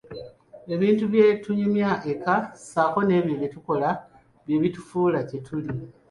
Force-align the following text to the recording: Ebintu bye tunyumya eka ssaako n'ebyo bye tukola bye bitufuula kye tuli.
Ebintu 0.73 1.03
bye 1.11 1.25
tunyumya 1.43 1.91
eka 2.11 2.35
ssaako 2.59 2.99
n'ebyo 3.03 3.33
bye 3.39 3.49
tukola 3.53 3.89
bye 4.45 4.57
bitufuula 4.61 5.19
kye 5.29 5.39
tuli. 5.45 5.69